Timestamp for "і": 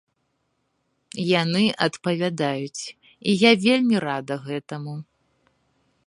3.29-3.35